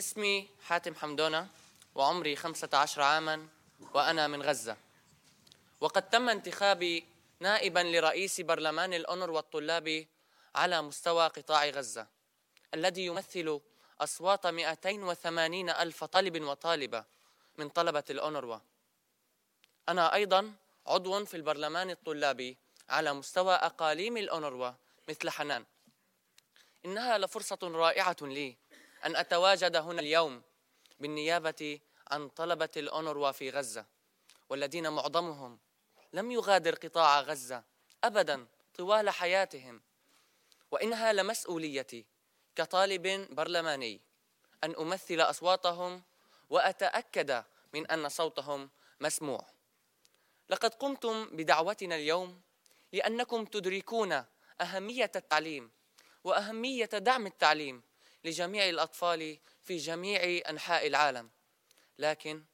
اسمي 0.00 0.48
حاتم 0.62 0.94
حمدونة 0.94 1.48
وعمري 1.94 2.36
15 2.36 3.02
عاما 3.02 3.48
وأنا 3.94 4.26
من 4.26 4.42
غزة. 4.42 4.76
وقد 5.80 6.10
تم 6.10 6.28
انتخابي 6.28 7.04
نائبا 7.40 7.80
لرئيس 7.80 8.40
برلمان 8.40 8.94
الأونر 8.94 9.30
والطلاب 9.30 10.06
على 10.54 10.82
مستوى 10.82 11.26
قطاع 11.26 11.68
غزة 11.68 12.06
الذي 12.74 13.06
يمثل 13.06 13.60
أصوات 14.00 14.46
280 14.46 15.70
ألف 15.70 16.04
طالب 16.04 16.42
وطالبة 16.42 17.04
من 17.58 17.68
طلبة 17.68 18.04
الأونروا. 18.10 18.58
أنا 19.88 20.14
أيضا 20.14 20.52
عضو 20.86 21.24
في 21.24 21.36
البرلمان 21.36 21.90
الطلابي 21.90 22.56
على 22.88 23.12
مستوى 23.12 23.54
أقاليم 23.54 24.16
الأونروا 24.16 24.72
مثل 25.08 25.30
حنان. 25.30 25.64
إنها 26.84 27.18
لفرصة 27.18 27.58
رائعة 27.62 28.16
لي 28.20 28.56
أن 29.04 29.16
أتواجد 29.16 29.76
هنا 29.76 30.00
اليوم 30.00 30.42
بالنيابة 31.00 31.80
عن 32.10 32.28
طلبة 32.28 32.68
الأونروا 32.76 33.32
في 33.32 33.50
غزة 33.50 33.86
والذين 34.48 34.88
معظمهم 34.88 35.58
لم 36.12 36.30
يغادر 36.30 36.74
قطاع 36.74 37.20
غزة 37.20 37.64
أبدا 38.04 38.46
طوال 38.74 39.10
حياتهم. 39.10 39.82
وإنها 40.70 41.12
لمسؤوليتي 41.12 42.06
كطالب 42.56 43.34
برلماني 43.34 44.00
أن 44.64 44.74
أمثل 44.74 45.20
أصواتهم 45.20 46.02
وأتأكد 46.50 47.44
من 47.74 47.86
أن 47.86 48.08
صوتهم 48.08 48.70
مسموع. 49.00 49.46
لقد 50.48 50.74
قمتم 50.74 51.24
بدعوتنا 51.36 51.94
اليوم 51.94 52.40
لأنكم 52.92 53.44
تدركون 53.44 54.24
أهمية 54.60 55.12
التعليم 55.16 55.70
وأهمية 56.24 56.84
دعم 56.84 57.26
التعليم 57.26 57.82
لجميع 58.24 58.68
الأطفال 58.68 59.38
في 59.62 59.76
جميع 59.76 60.42
أنحاء 60.48 60.86
العالم. 60.86 61.30
لكن 61.98 62.44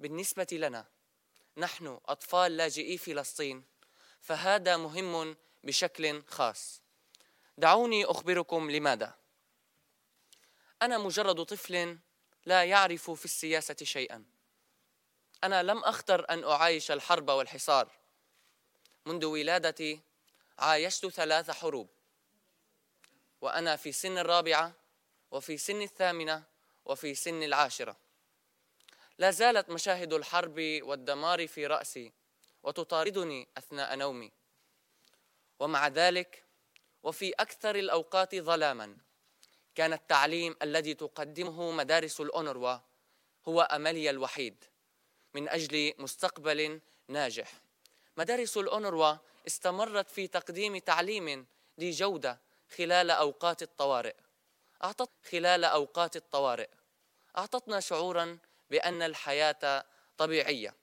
بالنسبة 0.00 0.46
لنا 0.52 0.86
نحن 1.56 2.00
أطفال 2.06 2.56
لاجئي 2.56 2.98
فلسطين 2.98 3.64
فهذا 4.20 4.76
مهم 4.76 5.36
بشكل 5.64 6.22
خاص. 6.22 6.82
دعوني 7.58 8.04
أخبركم 8.04 8.70
لماذا؟ 8.70 9.14
أنا 10.82 10.98
مجرد 10.98 11.44
طفل 11.44 11.98
لا 12.46 12.64
يعرف 12.64 13.10
في 13.10 13.24
السياسة 13.24 13.76
شيئا. 13.82 14.24
أنا 15.44 15.62
لم 15.62 15.84
أختر 15.84 16.30
أن 16.30 16.44
أعايش 16.44 16.90
الحرب 16.90 17.30
والحصار. 17.30 17.90
منذ 19.06 19.24
ولادتي 19.24 20.00
عايشت 20.58 21.06
ثلاث 21.06 21.50
حروب 21.50 21.88
وأنا 23.40 23.76
في 23.76 23.92
سن 23.92 24.18
الرابعة 24.18 24.72
وفي 25.34 25.58
سن 25.58 25.82
الثامنة 25.82 26.42
وفي 26.84 27.14
سن 27.14 27.42
العاشرة. 27.42 27.96
لا 29.18 29.30
زالت 29.30 29.70
مشاهد 29.70 30.12
الحرب 30.12 30.58
والدمار 30.82 31.46
في 31.46 31.66
رأسي 31.66 32.12
وتطاردني 32.62 33.48
أثناء 33.58 33.96
نومي. 33.96 34.32
ومع 35.60 35.88
ذلك 35.88 36.44
وفي 37.02 37.32
أكثر 37.32 37.76
الأوقات 37.76 38.34
ظلاما 38.34 38.96
كان 39.74 39.92
التعليم 39.92 40.56
الذي 40.62 40.94
تقدمه 40.94 41.70
مدارس 41.70 42.20
الأونروا 42.20 42.78
هو 43.48 43.60
أملي 43.60 44.10
الوحيد 44.10 44.64
من 45.34 45.48
أجل 45.48 45.94
مستقبل 45.98 46.80
ناجح. 47.08 47.52
مدارس 48.16 48.56
الأونروا 48.56 49.16
استمرت 49.46 50.10
في 50.10 50.26
تقديم 50.26 50.78
تعليم 50.78 51.46
ذي 51.80 51.90
جودة 51.90 52.40
خلال 52.76 53.10
أوقات 53.10 53.62
الطوارئ. 53.62 54.14
أعطت 54.84 55.10
خلال 55.30 55.64
أوقات 55.64 56.16
الطوارئ. 56.16 56.68
أعطتنا 57.38 57.80
شعورا 57.80 58.38
بأن 58.70 59.02
الحياة 59.02 59.84
طبيعية. 60.18 60.74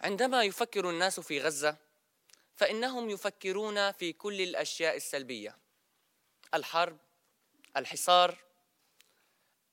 عندما 0.00 0.42
يفكر 0.42 0.90
الناس 0.90 1.20
في 1.20 1.40
غزة 1.40 1.76
فإنهم 2.54 3.10
يفكرون 3.10 3.92
في 3.92 4.12
كل 4.12 4.40
الأشياء 4.40 4.96
السلبية. 4.96 5.58
الحرب 6.54 6.98
الحصار 7.76 8.38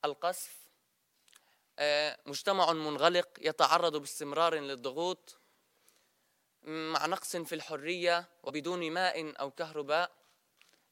القصف. 0.05 0.61
آه، 1.79 2.19
مجتمع 2.25 2.73
منغلق 2.73 3.27
يتعرض 3.39 3.97
باستمرار 3.97 4.55
للضغوط 4.55 5.37
مع 6.63 7.05
نقص 7.05 7.35
في 7.35 7.55
الحرية 7.55 8.29
وبدون 8.43 8.91
ماء 8.91 9.41
أو 9.41 9.51
كهرباء. 9.51 10.11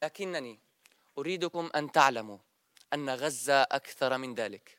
لكنني 0.03 0.59
أريدكم 1.17 1.69
أن 1.75 1.91
تعلموا 1.91 2.37
أن 2.93 3.09
غزة 3.09 3.61
أكثر 3.61 4.17
من 4.17 4.35
ذلك 4.35 4.77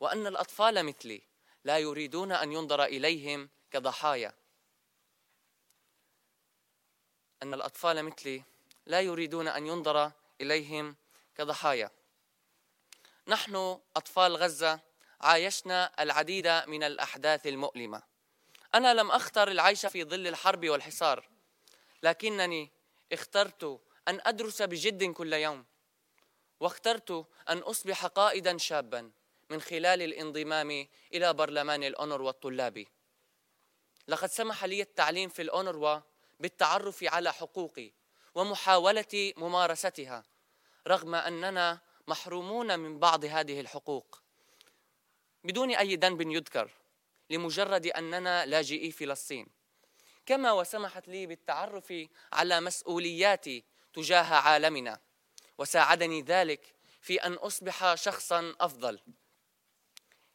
وأن 0.00 0.26
الأطفال 0.26 0.86
مثلي 0.86 1.22
لا 1.64 1.78
يريدون 1.78 2.32
أن 2.32 2.52
ينظر 2.52 2.84
إليهم 2.84 3.48
كضحايا. 3.70 4.32
أن 7.42 7.54
الأطفال 7.54 8.02
مثلي 8.02 8.42
لا 8.86 9.00
يريدون 9.00 9.48
أن 9.48 9.66
ينظر 9.66 10.12
إليهم 10.40 10.96
كضحايا. 11.34 11.90
نحن 13.28 13.78
أطفال 13.96 14.36
غزة 14.36 14.80
عايشنا 15.20 16.02
العديد 16.02 16.46
من 16.48 16.82
الأحداث 16.82 17.46
المؤلمة. 17.46 18.02
أنا 18.74 18.94
لم 18.94 19.10
أختر 19.10 19.48
العيش 19.48 19.86
في 19.86 20.04
ظل 20.04 20.26
الحرب 20.26 20.68
والحصار 20.68 21.28
لكنني 22.02 22.70
اخترت 23.12 23.80
أن 24.08 24.20
أدرس 24.22 24.62
بجد 24.62 25.04
كل 25.04 25.32
يوم. 25.32 25.64
واخترت 26.60 27.26
أن 27.48 27.58
أصبح 27.58 28.06
قائدا 28.06 28.58
شابا 28.58 29.10
من 29.50 29.60
خلال 29.60 30.02
الانضمام 30.02 30.88
إلى 31.14 31.32
برلمان 31.32 31.84
الأونروا 31.84 32.30
الطلابي 32.30 32.88
لقد 34.08 34.28
سمح 34.28 34.64
لي 34.64 34.82
التعليم 34.82 35.28
في 35.28 35.42
الأونروا 35.42 36.00
بالتعرف 36.40 37.04
على 37.04 37.32
حقوقي 37.32 37.92
ومحاولة 38.34 39.32
ممارستها 39.36 40.24
رغم 40.86 41.14
أننا 41.14 41.80
محرومون 42.06 42.78
من 42.78 42.98
بعض 42.98 43.24
هذه 43.24 43.60
الحقوق. 43.60 44.22
بدون 45.44 45.70
أي 45.74 45.96
ذنب 45.96 46.20
يذكر 46.20 46.70
لمجرد 47.30 47.86
أننا 47.86 48.46
لاجئي 48.46 48.90
فلسطين. 48.90 49.46
كما 50.26 50.52
وسمحت 50.52 51.08
لي 51.08 51.26
بالتعرف 51.26 51.94
على 52.32 52.60
مسؤولياتي 52.60 53.64
تجاه 53.94 54.34
عالمنا. 54.34 55.00
وساعدني 55.58 56.22
ذلك 56.22 56.74
في 57.00 57.16
أن 57.16 57.32
أصبح 57.32 57.94
شخصا 57.94 58.54
أفضل. 58.60 59.00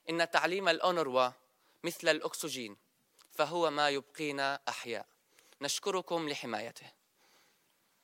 إن 0.09 0.31
تعليم 0.31 0.69
الأونروا 0.69 1.29
مثل 1.83 2.07
الأكسجين 2.07 2.77
فهو 3.31 3.71
ما 3.71 3.89
يبقينا 3.89 4.59
أحياء. 4.67 5.05
نشكركم 5.61 6.29
لحمايته. 6.29 6.91